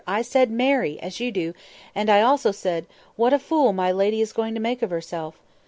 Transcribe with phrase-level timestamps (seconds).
[0.07, 0.99] "I said marry!
[0.99, 1.53] as you do;
[1.93, 5.35] and I also said, 'What a fool my lady is going to make of herself!